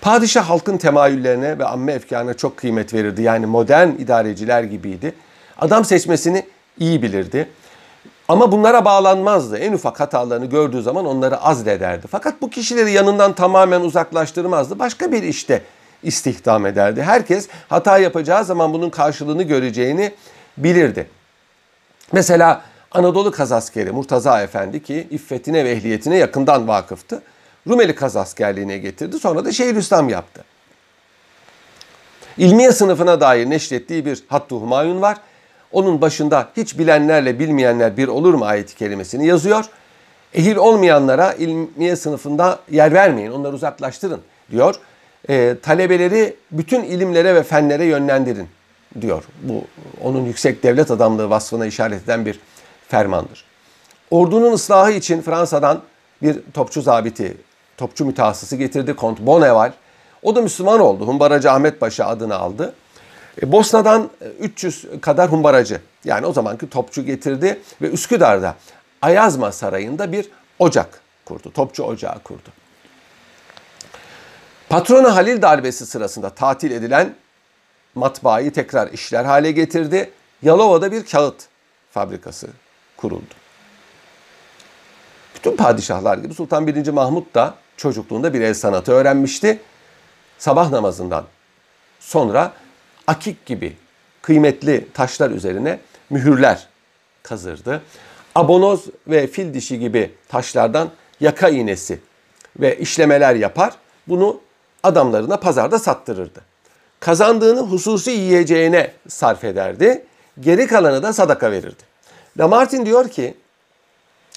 Padişah 0.00 0.48
halkın 0.48 0.78
temayüllerine 0.78 1.58
ve 1.58 1.64
amme 1.64 1.92
efkarına 1.92 2.34
çok 2.34 2.56
kıymet 2.56 2.94
verirdi. 2.94 3.22
Yani 3.22 3.46
modern 3.46 3.88
idareciler 3.88 4.62
gibiydi. 4.62 5.14
Adam 5.58 5.84
seçmesini 5.84 6.46
iyi 6.80 7.02
bilirdi. 7.02 7.48
Ama 8.28 8.52
bunlara 8.52 8.84
bağlanmazdı. 8.84 9.58
En 9.58 9.72
ufak 9.72 10.00
hatalarını 10.00 10.46
gördüğü 10.46 10.82
zaman 10.82 11.06
onları 11.06 11.36
azlederdi. 11.40 12.06
Fakat 12.10 12.42
bu 12.42 12.50
kişileri 12.50 12.92
yanından 12.92 13.32
tamamen 13.32 13.80
uzaklaştırmazdı. 13.80 14.78
Başka 14.78 15.12
bir 15.12 15.22
işte 15.22 15.62
istihdam 16.02 16.66
ederdi. 16.66 17.02
Herkes 17.02 17.48
hata 17.68 17.98
yapacağı 17.98 18.44
zaman 18.44 18.72
bunun 18.72 18.90
karşılığını 18.90 19.42
göreceğini 19.42 20.14
bilirdi. 20.56 21.08
Mesela 22.12 22.62
Anadolu 22.92 23.30
kazaskeri 23.30 23.92
Murtaza 23.92 24.42
Efendi 24.42 24.82
ki 24.82 25.06
iffetine 25.10 25.64
ve 25.64 25.70
ehliyetine 25.70 26.16
yakından 26.16 26.68
vakıftı. 26.68 27.22
Rumeli 27.68 27.94
kazaskerliğine 27.94 28.78
getirdi. 28.78 29.18
Sonra 29.18 29.44
da 29.44 29.52
Şeyhülislam 29.52 30.08
yaptı. 30.08 30.44
İlmiye 32.38 32.72
sınıfına 32.72 33.20
dair 33.20 33.50
neşrettiği 33.50 34.06
bir 34.06 34.24
Hattı 34.28 34.54
Humayun 34.54 35.02
var. 35.02 35.18
Onun 35.72 36.00
başında 36.00 36.48
hiç 36.56 36.78
bilenlerle 36.78 37.38
bilmeyenler 37.38 37.96
bir 37.96 38.08
olur 38.08 38.34
mu 38.34 38.44
ayeti 38.44 38.76
kelimesini 38.76 39.26
yazıyor. 39.26 39.64
Ehil 40.34 40.56
olmayanlara 40.56 41.32
ilmiye 41.32 41.96
sınıfında 41.96 42.58
yer 42.70 42.94
vermeyin, 42.94 43.30
onları 43.30 43.54
uzaklaştırın 43.54 44.20
diyor. 44.50 44.74
E, 45.28 45.56
talebeleri 45.62 46.36
bütün 46.52 46.82
ilimlere 46.82 47.34
ve 47.34 47.42
fenlere 47.42 47.84
yönlendirin 47.84 48.48
diyor. 49.00 49.24
Bu 49.42 49.64
onun 50.04 50.24
yüksek 50.24 50.62
devlet 50.62 50.90
adamlığı 50.90 51.30
vasfına 51.30 51.66
işaret 51.66 52.04
eden 52.04 52.26
bir 52.26 52.40
fermandır. 52.88 53.44
Ordunun 54.10 54.52
ıslahı 54.52 54.92
için 54.92 55.22
Fransa'dan 55.22 55.82
bir 56.22 56.40
topçu 56.54 56.82
zabiti, 56.82 57.36
topçu 57.76 58.04
mütehassısı 58.04 58.56
getirdi. 58.56 58.94
Kont 58.94 59.20
Bonneval. 59.20 59.72
O 60.22 60.36
da 60.36 60.42
Müslüman 60.42 60.80
oldu. 60.80 61.06
Humbaracı 61.06 61.50
Ahmet 61.50 61.80
Paşa 61.80 62.06
adını 62.06 62.34
aldı. 62.36 62.74
E, 63.42 63.52
Bosna'dan 63.52 64.10
300 64.40 64.84
e, 64.84 65.00
kadar 65.00 65.32
humbaracı 65.32 65.80
yani 66.04 66.26
o 66.26 66.32
zamanki 66.32 66.70
topçu 66.70 67.04
getirdi 67.04 67.60
ve 67.82 67.90
Üsküdar'da 67.90 68.56
Ayazma 69.02 69.52
Sarayı'nda 69.52 70.12
bir 70.12 70.28
ocak 70.58 71.00
kurdu. 71.24 71.52
Topçu 71.52 71.82
ocağı 71.82 72.22
kurdu. 72.22 72.48
Patronu 74.68 75.16
Halil 75.16 75.42
darbesi 75.42 75.86
sırasında 75.86 76.30
tatil 76.30 76.70
edilen 76.70 77.14
matbaayı 77.94 78.52
tekrar 78.52 78.88
işler 78.92 79.24
hale 79.24 79.52
getirdi. 79.52 80.10
Yalova'da 80.42 80.92
bir 80.92 81.06
kağıt 81.06 81.44
fabrikası 81.90 82.48
kuruldu. 82.96 83.34
Bütün 85.34 85.56
padişahlar 85.56 86.18
gibi 86.18 86.34
Sultan 86.34 86.66
1. 86.66 86.88
Mahmut 86.88 87.34
da 87.34 87.54
çocukluğunda 87.76 88.34
bir 88.34 88.40
el 88.40 88.54
sanatı 88.54 88.92
öğrenmişti. 88.92 89.60
Sabah 90.38 90.70
namazından 90.70 91.24
sonra 92.00 92.52
akik 93.08 93.46
gibi 93.46 93.76
kıymetli 94.22 94.86
taşlar 94.94 95.30
üzerine 95.30 95.78
mühürler 96.10 96.68
kazırdı. 97.22 97.82
Abonoz 98.34 98.86
ve 99.06 99.26
fil 99.26 99.54
dişi 99.54 99.78
gibi 99.78 100.10
taşlardan 100.28 100.90
yaka 101.20 101.48
iğnesi 101.48 102.00
ve 102.60 102.78
işlemeler 102.78 103.34
yapar. 103.34 103.74
Bunu 104.08 104.40
adamlarına 104.82 105.36
pazarda 105.36 105.78
sattırırdı. 105.78 106.40
Kazandığını 107.00 107.60
hususi 107.60 108.10
yiyeceğine 108.10 108.92
sarf 109.08 109.44
ederdi. 109.44 110.04
Geri 110.40 110.66
kalanı 110.66 111.02
da 111.02 111.12
sadaka 111.12 111.50
verirdi. 111.50 111.82
Lamartine 112.38 112.86
diyor 112.86 113.08
ki 113.08 113.34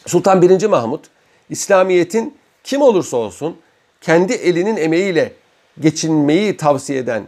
Sultan 0.05 0.41
1. 0.41 0.65
Mahmut 0.65 1.05
İslamiyet'in 1.49 2.37
kim 2.63 2.81
olursa 2.81 3.17
olsun 3.17 3.57
kendi 4.01 4.33
elinin 4.33 4.77
emeğiyle 4.77 5.33
geçinmeyi 5.79 6.57
tavsiye 6.57 6.99
eden 6.99 7.27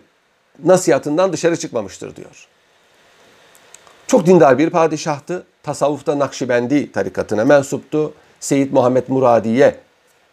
nasihatından 0.64 1.34
dışarı 1.34 1.60
çıkmamıştır 1.60 2.16
diyor. 2.16 2.48
Çok 4.08 4.26
dindar 4.26 4.58
bir 4.58 4.70
padişahtı. 4.70 5.44
Tasavvufta 5.64 6.20
Nakşibendi 6.20 6.92
tarikatına 6.92 7.46
mensuptu. 7.46 8.14
Seyyid 8.40 8.74
Muhammed 8.74 9.04
Muradi'ye 9.08 9.76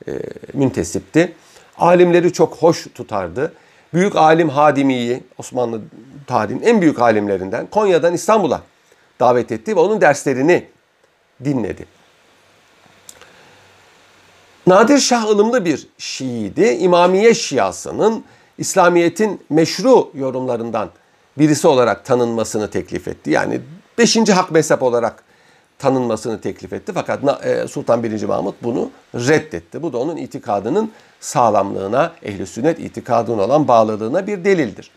e, 0.09 0.13
müntesipti. 0.55 1.35
Alimleri 1.79 2.33
çok 2.33 2.57
hoş 2.57 2.87
tutardı. 2.95 3.53
Büyük 3.95 4.17
alim 4.17 4.49
Hadimi'yi, 4.49 5.23
Osmanlı 5.39 5.81
tarihinin 6.27 6.63
en 6.63 6.81
büyük 6.81 6.99
alimlerinden 6.99 7.67
Konya'dan 7.67 8.15
İstanbul'a 8.15 8.63
davet 9.21 9.53
etti 9.53 9.77
ve 9.77 9.81
onun 9.81 10.01
derslerini 10.01 10.67
dinledi. 11.45 11.87
Nadir 14.67 14.99
Şah 14.99 15.25
ılımlı 15.27 15.65
bir 15.65 15.89
Şiiydi. 15.99 16.65
İmamiye 16.65 17.35
Şiasının 17.35 18.25
İslamiyet'in 18.61 19.41
meşru 19.51 20.11
yorumlarından 20.15 20.91
birisi 21.39 21.69
olarak 21.69 22.05
tanınmasını 22.05 22.71
teklif 22.71 23.09
etti. 23.09 23.31
Yani 23.31 23.61
beşinci 23.99 24.33
hak 24.33 24.51
mezhep 24.51 24.83
olarak 24.83 25.25
tanınmasını 25.79 26.41
teklif 26.41 26.73
etti. 26.73 26.93
Fakat 26.95 27.45
e, 27.45 27.69
Sultan 27.69 28.03
1. 28.03 28.23
Mahmut 28.23 28.55
bunu 28.63 28.91
reddetti. 29.15 29.83
Bu 29.83 29.93
da 29.93 29.99
onun 29.99 30.17
itikadının 30.17 30.93
sağlamlığına, 31.21 32.13
ehli 32.23 32.47
sünnet 32.47 32.81
itikadına 32.81 33.43
olan 33.43 33.69
bağlılığına 33.69 34.27
bir 34.27 34.45
delildir. 34.45 34.91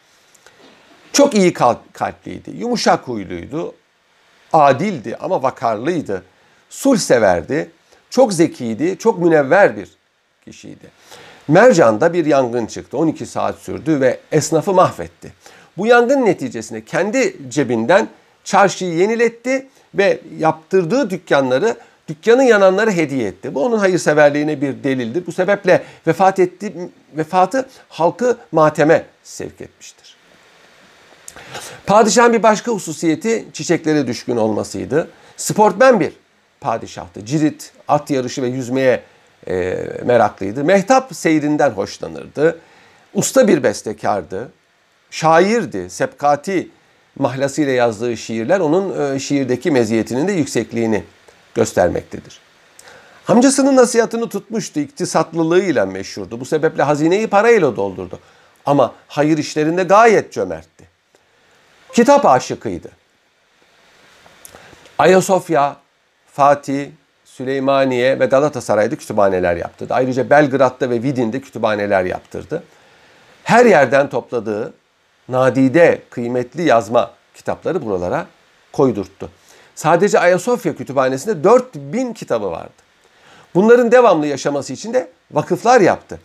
Çok 1.14 1.36
iyi 1.36 1.54
kalpliydi, 1.94 2.52
yumuşak 2.52 3.08
huyluydu, 3.08 3.74
adildi 4.54 5.16
ama 5.16 5.44
vakarlıydı, 5.44 6.24
sulh 6.70 6.98
severdi, 6.98 7.72
çok 8.10 8.34
zekiydi, 8.34 8.98
çok 9.00 9.20
münevver 9.20 9.78
bir 9.78 9.90
kişiydi. 10.46 10.92
Mercan'da 11.48 12.14
bir 12.14 12.26
yangın 12.26 12.66
çıktı. 12.66 12.98
12 12.98 13.26
saat 13.26 13.60
sürdü 13.60 14.02
ve 14.02 14.20
esnafı 14.32 14.74
mahvetti. 14.74 15.34
Bu 15.78 15.88
yangın 15.88 16.26
neticesinde 16.26 16.86
kendi 16.86 17.36
cebinden 17.50 18.08
çarşıyı 18.44 18.94
yeniletti 18.94 19.68
ve 19.96 20.20
yaptırdığı 20.38 21.10
dükkanları 21.10 21.78
dükkanın 22.08 22.44
yananları 22.44 22.92
hediye 22.92 23.28
etti. 23.28 23.56
Bu 23.56 23.66
onun 23.66 23.78
hayırseverliğine 23.78 24.62
bir 24.62 24.84
delildir. 24.84 25.28
Bu 25.28 25.32
sebeple 25.32 25.84
vefat 26.08 26.40
etti, 26.40 26.74
vefatı 27.18 27.70
halkı 27.90 28.38
mateme 28.52 29.06
sevk 29.24 29.62
etmiştir. 29.62 30.16
Padişahın 31.86 32.34
bir 32.34 32.44
başka 32.44 32.72
hususiyeti 32.72 33.46
çiçeklere 33.54 34.08
düşkün 34.08 34.38
olmasıydı. 34.38 35.10
Sportmen 35.38 36.00
bir 36.00 36.14
padişahtı. 36.62 37.26
Cirit, 37.26 37.72
at 37.88 38.12
yarışı 38.12 38.42
ve 38.42 38.48
yüzmeye 38.48 39.04
e, 39.48 39.88
meraklıydı. 40.06 40.64
Mehtap 40.64 41.16
seyrinden 41.16 41.70
hoşlanırdı. 41.70 42.60
Usta 43.14 43.48
bir 43.48 43.64
bestekardı. 43.64 44.52
Şairdi. 45.12 45.90
Sepkati 45.90 46.70
mahlasıyla 47.20 47.74
yazdığı 47.74 48.18
şiirler 48.18 48.60
onun 48.60 49.16
e, 49.16 49.20
şiirdeki 49.20 49.72
meziyetinin 49.72 50.28
de 50.28 50.32
yüksekliğini 50.32 51.04
göstermektedir. 51.56 52.40
Amcasının 53.28 53.76
nasihatını 53.76 54.30
tutmuştu, 54.30 54.80
iktisatlılığıyla 54.80 55.86
meşhurdu. 55.86 56.40
Bu 56.40 56.46
sebeple 56.46 56.84
hazineyi 56.84 57.28
parayla 57.28 57.76
doldurdu. 57.76 58.20
Ama 58.66 58.94
hayır 59.08 59.38
işlerinde 59.38 59.84
gayet 59.84 60.32
cömertti. 60.32 60.84
Kitap 61.94 62.26
aşıkıydı. 62.26 62.90
Ayasofya, 64.98 65.76
Fatih, 66.32 66.88
Süleymaniye 67.38 68.20
ve 68.20 68.26
Galatasaray'da 68.26 68.96
kütüphaneler 68.96 69.56
yaptırdı. 69.56 69.94
Ayrıca 69.94 70.30
Belgrad'da 70.30 70.90
ve 70.90 71.04
Vidin'de 71.04 71.42
kütüphaneler 71.42 72.06
yaptırdı. 72.06 72.64
Her 73.44 73.66
yerden 73.66 74.10
topladığı 74.10 74.74
nadide, 75.30 76.02
kıymetli 76.10 76.64
yazma 76.64 77.12
kitapları 77.36 77.86
buralara 77.86 78.26
koydurttu. 78.72 79.30
Sadece 79.76 80.20
Ayasofya 80.20 80.76
Kütüphanesi'nde 80.76 81.44
4000 81.44 82.14
kitabı 82.14 82.52
vardı. 82.52 82.72
Bunların 83.56 83.92
devamlı 83.92 84.28
yaşaması 84.28 84.74
için 84.74 84.94
de 84.94 85.10
vakıflar 85.32 85.82
yaptı. 85.82 86.20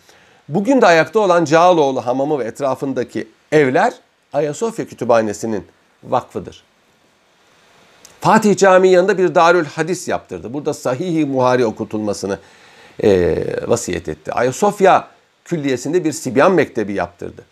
Bugün 0.48 0.80
de 0.80 0.86
ayakta 0.86 1.20
olan 1.20 1.44
Cağaloğlu 1.44 2.06
Hamamı 2.06 2.38
ve 2.38 2.44
etrafındaki 2.44 3.28
evler 3.52 3.92
Ayasofya 4.32 4.86
Kütüphanesi'nin 4.86 5.66
vakfıdır. 6.04 6.64
Fatih 8.20 8.56
Camii 8.56 8.90
yanında 8.90 9.18
bir 9.18 9.34
Darül 9.34 9.64
Hadis 9.64 10.08
yaptırdı. 10.08 10.52
Burada 10.52 10.74
Sahih-i 10.74 11.26
Muhari 11.26 11.66
okutulmasını 11.66 12.38
e, 13.02 13.36
vasiyet 13.66 14.08
etti. 14.08 14.32
Ayasofya 14.32 15.08
Külliyesi'nde 15.44 16.04
bir 16.04 16.12
Sibyan 16.12 16.52
Mektebi 16.52 16.92
yaptırdı. 16.92 17.42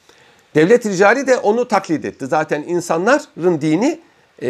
Devlet 0.55 0.87
ricali 0.87 1.27
de 1.27 1.37
onu 1.37 1.69
taklit 1.69 2.05
etti. 2.05 2.27
Zaten 2.27 2.63
insanların 2.63 3.61
dini 3.61 4.01
e, 4.43 4.49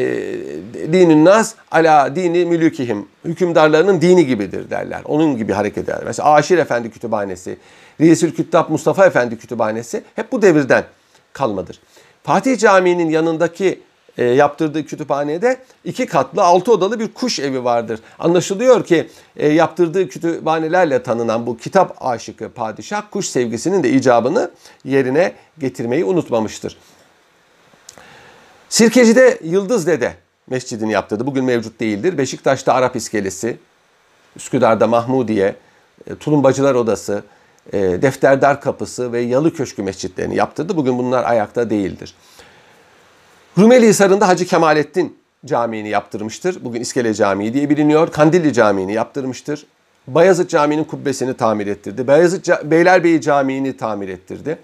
dinün 0.92 1.24
nas 1.24 1.54
ala 1.70 2.16
dini 2.16 2.44
mülükihim. 2.44 3.08
Hükümdarlarının 3.24 4.00
dini 4.00 4.26
gibidir 4.26 4.70
derler. 4.70 5.00
Onun 5.04 5.36
gibi 5.36 5.52
hareket 5.52 5.84
eder. 5.84 6.02
Mesela 6.06 6.32
Aşir 6.32 6.58
Efendi 6.58 6.90
Kütüphanesi, 6.90 7.58
Reisül 8.00 8.34
Küttab 8.34 8.70
Mustafa 8.70 9.06
Efendi 9.06 9.38
Kütüphanesi 9.38 10.02
hep 10.14 10.32
bu 10.32 10.42
devirden 10.42 10.84
kalmadır. 11.32 11.80
Fatih 12.24 12.58
Camii'nin 12.58 13.10
yanındaki 13.10 13.80
e, 14.18 14.24
yaptırdığı 14.24 14.84
kütüphanede 14.84 15.56
iki 15.84 16.06
katlı 16.06 16.42
altı 16.42 16.72
odalı 16.72 17.00
bir 17.00 17.14
kuş 17.14 17.40
evi 17.40 17.64
vardır. 17.64 18.00
Anlaşılıyor 18.18 18.84
ki 18.84 19.08
e, 19.36 19.48
yaptırdığı 19.48 20.08
kütüphanelerle 20.08 21.02
tanınan 21.02 21.46
bu 21.46 21.56
kitap 21.56 21.96
aşıkı 22.00 22.48
padişah 22.48 23.02
kuş 23.10 23.26
sevgisinin 23.26 23.82
de 23.82 23.90
icabını 23.90 24.50
yerine 24.84 25.32
getirmeyi 25.58 26.04
unutmamıştır. 26.04 26.76
Sirkeci'de 28.68 29.38
Yıldız 29.42 29.86
Dede 29.86 30.14
mescidini 30.50 30.92
yaptırdı. 30.92 31.26
Bugün 31.26 31.44
mevcut 31.44 31.80
değildir. 31.80 32.18
Beşiktaş'ta 32.18 32.74
Arap 32.74 32.96
İskelesi, 32.96 33.56
Üsküdar'da 34.36 34.86
Mahmudiye, 34.86 35.56
e, 36.10 36.14
Tulumbacılar 36.14 36.74
Odası, 36.74 37.22
e, 37.72 37.78
Defterdar 37.78 38.60
Kapısı 38.60 39.12
ve 39.12 39.20
Yalı 39.20 39.54
Köşkü 39.54 39.82
mescitlerini 39.82 40.36
yaptırdı. 40.36 40.76
Bugün 40.76 40.98
bunlar 40.98 41.24
ayakta 41.24 41.70
değildir. 41.70 42.14
Rumeli 43.58 43.88
Hisarı'nda 43.88 44.28
Hacı 44.28 44.46
Kemalettin 44.46 45.18
Camii'ni 45.46 45.88
yaptırmıştır. 45.88 46.64
Bugün 46.64 46.80
İskele 46.80 47.14
Camii 47.14 47.54
diye 47.54 47.70
biliniyor. 47.70 48.12
Kandilli 48.12 48.52
Camii'ni 48.52 48.92
yaptırmıştır. 48.92 49.66
Bayezid 50.06 50.48
Camii'nin 50.48 50.84
kubbesini 50.84 51.34
tamir 51.34 51.66
ettirdi. 51.66 52.06
Bayezid 52.06 52.46
Beylerbeyi 52.64 53.20
Camii'ni 53.20 53.76
tamir 53.76 54.08
ettirdi. 54.08 54.58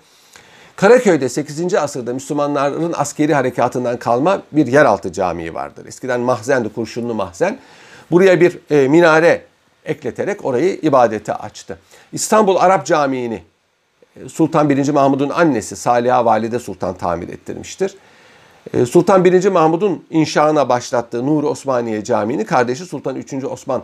Karaköy'de 0.77 1.29
8. 1.29 1.75
asırda 1.75 2.15
Müslümanların 2.15 2.93
askeri 2.97 3.35
harekatından 3.35 3.97
kalma 3.97 4.43
bir 4.53 4.67
yeraltı 4.67 5.13
camii 5.13 5.55
vardır. 5.55 5.87
Eskiden 5.87 6.21
mahzendi, 6.21 6.69
kurşunlu 6.69 7.15
mahzen. 7.15 7.59
Buraya 8.11 8.41
bir 8.41 8.59
e, 8.71 8.89
minare 8.89 9.43
ekleterek 9.85 10.45
orayı 10.45 10.75
ibadete 10.83 11.35
açtı. 11.35 11.79
İstanbul 12.13 12.57
Arap 12.57 12.87
Camii'ni 12.87 13.43
e, 14.17 14.29
Sultan 14.29 14.71
1. 14.71 14.89
Mahmud'un 14.89 15.31
annesi 15.31 15.77
Saliha 15.77 16.25
Valide 16.25 16.59
Sultan 16.59 16.95
tamir 16.95 17.29
ettirmiştir. 17.29 17.95
E, 18.73 18.87
Sultan 18.87 19.25
1. 19.25 19.49
Mahmud'un 19.49 20.05
inşaına 20.11 20.69
başlattığı 20.69 21.27
Nur 21.27 21.45
Osmaniye 21.45 22.05
Camii'ni 22.05 22.45
kardeşi 22.45 22.85
Sultan 22.85 23.17
3. 23.17 23.45
Osman 23.45 23.83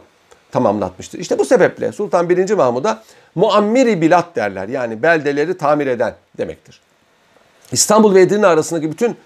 tamamlatmıştır. 0.51 1.19
İşte 1.19 1.39
bu 1.39 1.45
sebeple 1.45 1.93
Sultan 1.93 2.29
1. 2.29 2.51
Mahmud'a 2.51 3.03
muammiri 3.35 4.01
bilat 4.01 4.37
derler. 4.37 4.69
Yani 4.69 5.03
beldeleri 5.03 5.59
tamir 5.59 5.87
eden 5.87 6.15
demektir. 6.39 6.81
İstanbul 7.73 8.15
ve 8.15 8.21
Edirne 8.21 8.47
arasındaki 8.47 8.91
bütün 8.91 9.17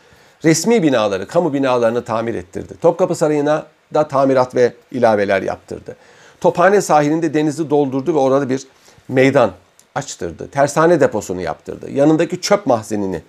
resmi 0.44 0.82
binaları, 0.82 1.28
kamu 1.28 1.52
binalarını 1.52 2.04
tamir 2.04 2.34
ettirdi. 2.34 2.74
Topkapı 2.82 3.14
Sarayı'na 3.14 3.66
da 3.94 4.08
tamirat 4.08 4.54
ve 4.54 4.72
ilaveler 4.92 5.42
yaptırdı. 5.42 5.96
Tophane 6.40 6.80
sahilinde 6.80 7.34
denizi 7.34 7.70
doldurdu 7.70 8.14
ve 8.14 8.18
orada 8.18 8.48
bir 8.48 8.66
meydan 9.08 9.50
açtırdı. 9.94 10.48
Tersane 10.48 11.00
deposunu 11.00 11.40
yaptırdı. 11.40 11.90
Yanındaki 11.90 12.40
çöp 12.40 12.66
mahzenini 12.66 13.22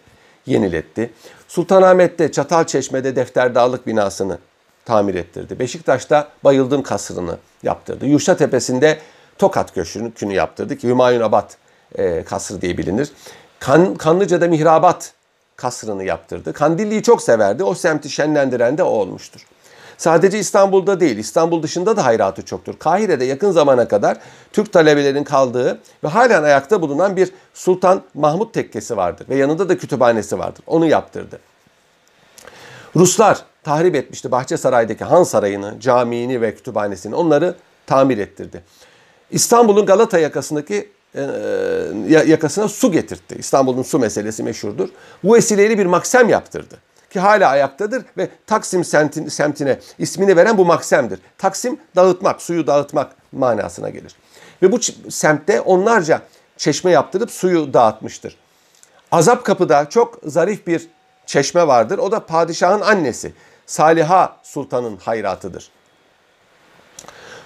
yeniletti. 0.46 1.14
Sultanahmet'te 1.48 2.32
Çatalçeşme'de 2.32 3.16
Defterdağlık 3.16 3.88
binasını 3.88 4.38
tamir 4.86 5.16
ettirdi. 5.16 5.60
Beşiktaş'ta 5.60 6.28
Bayıldım 6.44 6.84
kasrını 6.84 7.38
yaptırdı. 7.64 8.06
Yuşa 8.06 8.38
Tepesi'nde 8.38 9.00
Tokat 9.38 9.74
Köşkü'nü 9.74 10.34
yaptırdı 10.34 10.78
ki 10.78 10.88
Hümayun 10.88 11.22
Abad 11.22 11.52
e, 11.96 12.24
kasrı 12.24 12.62
diye 12.62 12.78
bilinir. 12.78 13.12
Kan, 13.60 13.96
Kanlıca'da 13.96 14.48
Mihrabat 14.48 15.14
kasrını 15.56 16.04
yaptırdı. 16.04 16.54
Kandilli'yi 16.54 17.04
çok 17.04 17.22
severdi. 17.22 17.64
O 17.64 17.74
semti 17.74 18.10
şenlendiren 18.10 18.78
de 18.78 18.84
o 18.84 18.90
olmuştur. 18.90 19.46
Sadece 19.98 20.40
İstanbul'da 20.40 21.00
değil, 21.00 21.18
İstanbul 21.18 21.64
dışında 21.64 21.98
da 21.98 22.06
hayratı 22.06 22.46
çoktur. 22.46 22.74
Kahire'de 22.80 23.26
yakın 23.26 23.52
zamana 23.52 23.88
kadar 23.88 24.18
Türk 24.54 24.74
talebelerin 24.74 25.24
kaldığı 25.24 25.80
ve 26.04 26.08
halen 26.08 26.44
ayakta 26.44 26.82
bulunan 26.82 27.16
bir 27.16 27.32
Sultan 27.54 28.02
Mahmut 28.14 28.54
tekkesi 28.54 28.98
vardır 28.98 29.30
ve 29.30 29.36
yanında 29.36 29.70
da 29.70 29.78
kütüphanesi 29.78 30.40
vardır. 30.40 30.64
Onu 30.68 30.86
yaptırdı. 30.86 31.40
Ruslar 32.96 33.40
tahrip 33.64 33.96
etmişti 33.96 34.32
Bahçesaray'daki 34.32 35.04
Han 35.04 35.24
Sarayı'nı, 35.24 35.80
camiini 35.80 36.42
ve 36.42 36.56
kütüphanesini. 36.56 37.16
Onları 37.16 37.56
tamir 37.86 38.18
ettirdi. 38.18 38.64
İstanbul'un 39.32 39.86
Galata 39.86 40.20
yakasındaki 40.20 40.90
e, 41.16 41.22
yakasına 42.28 42.68
su 42.68 42.92
getirtti. 42.92 43.36
İstanbul'un 43.40 43.84
su 43.84 44.00
meselesi 44.00 44.44
meşhurdur. 44.44 44.90
Bu 45.24 45.34
vesileyle 45.34 45.78
bir 45.78 45.86
maksem 45.86 46.30
yaptırdı. 46.30 46.76
Ki 47.14 47.20
hala 47.20 47.50
ayaktadır 47.50 48.06
ve 48.18 48.30
Taksim 48.48 48.84
semtine 49.30 49.80
ismini 49.98 50.36
veren 50.36 50.58
bu 50.58 50.66
maksemdir. 50.66 51.20
Taksim 51.38 51.80
dağıtmak, 51.96 52.42
suyu 52.42 52.68
dağıtmak 52.68 53.12
manasına 53.32 53.90
gelir. 53.90 54.16
Ve 54.62 54.72
bu 54.72 54.80
semtte 55.12 55.62
onlarca 55.62 56.22
çeşme 56.58 56.92
yaptırıp 56.92 57.32
suyu 57.32 57.74
dağıtmıştır. 57.74 58.38
Azap 59.12 59.46
Kapı'da 59.46 59.90
çok 59.90 60.20
zarif 60.24 60.68
bir 60.68 60.88
çeşme 61.26 61.68
vardır. 61.68 61.98
O 61.98 62.12
da 62.12 62.26
padişahın 62.26 62.82
annesi 62.82 63.34
Saliha 63.66 64.38
Sultan'ın 64.44 64.98
hayratıdır. 64.98 65.70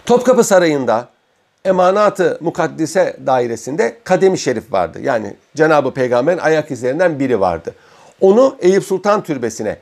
Topkapı 0.06 0.44
Sarayı'nda 0.44 1.08
Emanatı 1.66 2.38
Mukaddise 2.42 3.18
dairesinde 3.26 3.98
Kademi 4.04 4.38
Şerif 4.38 4.74
vardı. 4.74 5.00
Yani 5.02 5.36
Cenab-ı 5.56 5.94
Peygamber'in 5.94 6.38
ayak 6.38 6.72
izlerinden 6.72 7.20
biri 7.20 7.40
vardı. 7.40 7.76
Onu 8.22 8.58
Eyüp 8.60 8.84
Sultan 8.84 9.24
Türbesi'ne 9.24 9.78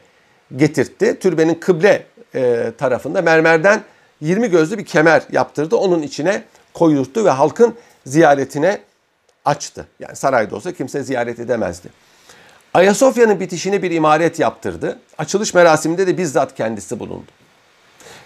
getirtti. 0.56 1.20
Türbenin 1.20 1.56
kıble 1.56 2.06
e, 2.36 2.72
tarafında 2.78 3.22
mermerden 3.22 3.84
20 4.22 4.50
gözlü 4.50 4.78
bir 4.78 4.86
kemer 4.86 5.24
yaptırdı. 5.32 5.76
Onun 5.76 6.02
içine 6.02 6.44
koyuldu 6.74 7.26
ve 7.26 7.30
halkın 7.30 7.76
ziyaretine 8.06 8.82
açtı. 9.46 9.88
Yani 10.00 10.16
sarayda 10.16 10.56
olsa 10.56 10.72
kimse 10.72 11.04
ziyaret 11.04 11.40
edemezdi. 11.40 11.90
Ayasofya'nın 12.74 13.40
bitişine 13.40 13.82
bir 13.82 13.92
imaret 13.92 14.40
yaptırdı. 14.40 15.00
Açılış 15.18 15.54
merasiminde 15.54 16.08
de 16.08 16.18
bizzat 16.18 16.56
kendisi 16.56 17.00
bulundu. 17.00 17.32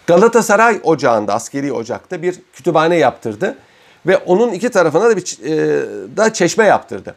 Galatasaray 0.08 0.80
Ocağı'nda, 0.84 1.34
askeri 1.34 1.74
ocakta 1.74 2.22
bir 2.22 2.36
kütüphane 2.54 2.95
yaptırdı 2.95 3.58
ve 4.06 4.17
onun 4.17 4.54
iki 4.54 4.69
tarafına 4.69 5.10
da 5.10 5.17
bir 5.17 5.38
e, 5.43 6.17
da 6.17 6.34
çeşme 6.34 6.65
yaptırdı. 6.65 7.15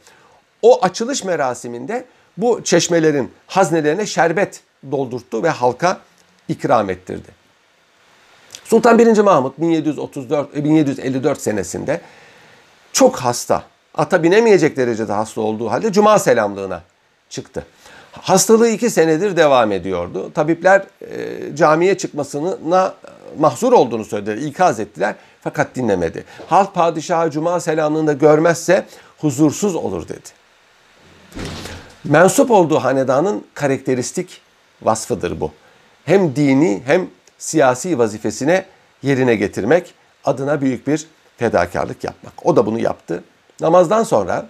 O 0.62 0.84
açılış 0.84 1.24
merasiminde 1.24 2.04
bu 2.36 2.64
çeşmelerin 2.64 3.32
haznelerine 3.46 4.06
şerbet 4.06 4.60
doldurttu 4.90 5.42
ve 5.42 5.48
halka 5.48 6.00
ikram 6.48 6.90
ettirdi. 6.90 7.28
Sultan 8.64 8.98
1. 8.98 9.18
Mahmut 9.18 9.58
1734 9.58 10.56
1754 10.64 11.38
e, 11.38 11.40
senesinde 11.40 12.00
çok 12.92 13.16
hasta, 13.16 13.62
ata 13.94 14.22
binemeyecek 14.22 14.76
derecede 14.76 15.12
hasta 15.12 15.40
olduğu 15.40 15.70
halde 15.70 15.92
cuma 15.92 16.18
selamlığına 16.18 16.82
çıktı. 17.28 17.66
Hastalığı 18.12 18.68
iki 18.68 18.90
senedir 18.90 19.36
devam 19.36 19.72
ediyordu. 19.72 20.32
Tabipler 20.34 20.82
e, 21.00 21.56
camiye 21.56 21.98
çıkmasına 21.98 22.94
mahzur 23.38 23.72
olduğunu 23.72 24.04
söylediler, 24.04 24.36
ikaz 24.36 24.80
ettiler 24.80 25.14
fakat 25.40 25.74
dinlemedi. 25.74 26.24
Halk 26.48 26.74
padişahı 26.74 27.30
cuma 27.30 27.60
selamlığında 27.60 28.12
görmezse 28.12 28.86
huzursuz 29.18 29.74
olur 29.74 30.08
dedi. 30.08 30.28
Mensup 32.04 32.50
olduğu 32.50 32.78
hanedanın 32.78 33.44
karakteristik 33.54 34.40
vasfıdır 34.82 35.40
bu. 35.40 35.50
Hem 36.04 36.36
dini 36.36 36.82
hem 36.86 37.08
siyasi 37.38 37.98
vazifesine 37.98 38.64
yerine 39.02 39.34
getirmek 39.34 39.94
adına 40.24 40.60
büyük 40.60 40.86
bir 40.86 41.06
fedakarlık 41.36 42.04
yapmak. 42.04 42.46
O 42.46 42.56
da 42.56 42.66
bunu 42.66 42.78
yaptı. 42.78 43.24
Namazdan 43.60 44.02
sonra 44.02 44.46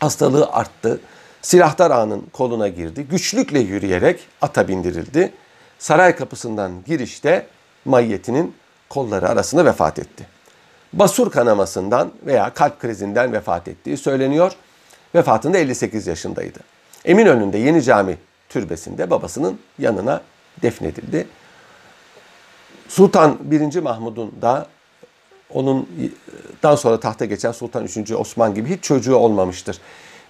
hastalığı 0.00 0.48
arttı. 0.52 1.00
Silahtar 1.42 1.90
ağanın 1.90 2.26
koluna 2.32 2.68
girdi. 2.68 3.06
Güçlükle 3.10 3.58
yürüyerek 3.58 4.20
ata 4.42 4.68
bindirildi. 4.68 5.32
Saray 5.78 6.16
kapısından 6.16 6.72
girişte 6.86 7.46
mayyetinin 7.84 8.54
kolları 8.88 9.28
arasında 9.28 9.64
vefat 9.64 9.98
etti. 9.98 10.26
Basur 10.92 11.30
kanamasından 11.30 12.12
veya 12.26 12.54
kalp 12.54 12.80
krizinden 12.80 13.32
vefat 13.32 13.68
ettiği 13.68 13.96
söyleniyor. 13.96 14.52
Vefatında 15.14 15.58
58 15.58 16.06
yaşındaydı. 16.06 16.58
Eminönü'nde 17.04 17.58
Yeni 17.58 17.82
Cami 17.82 18.18
türbesinde 18.48 19.10
babasının 19.10 19.58
yanına 19.78 20.20
defnedildi. 20.62 21.26
Sultan 22.88 23.38
1. 23.40 23.80
Mahmud'un 23.80 24.32
da 24.42 24.66
onun 25.50 25.88
daha 26.62 26.76
sonra 26.76 27.00
tahta 27.00 27.24
geçen 27.24 27.52
Sultan 27.52 27.84
3. 27.84 28.12
Osman 28.12 28.54
gibi 28.54 28.76
hiç 28.76 28.84
çocuğu 28.84 29.16
olmamıştır. 29.16 29.78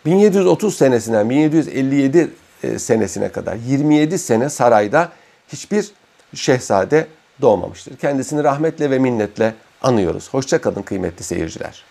1730 0.07 0.77
senesinden 0.77 1.31
1757 1.31 2.31
e, 2.63 2.79
senesine 2.79 3.29
kadar 3.29 3.57
27 3.57 4.19
sene 4.19 4.49
sarayda 4.49 5.13
hiçbir 5.49 5.91
şehzade 6.35 7.07
doğmamıştır. 7.41 7.97
Kendisini 7.97 8.45
rahmetle 8.45 8.91
ve 8.91 8.99
minnetle 8.99 9.55
anıyoruz. 9.83 10.29
Hoşçakalın 10.31 10.83
kıymetli 10.83 11.25
seyirciler. 11.25 11.85